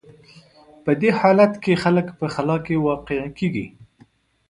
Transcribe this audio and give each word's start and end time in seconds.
په 0.83 0.91
دې 1.01 1.09
حالت 1.19 1.53
کې 1.63 1.81
خلک 1.83 2.07
په 2.19 2.25
خلا 2.33 2.57
کې 2.65 2.83
واقع 2.87 3.19
کېږي. 3.37 3.65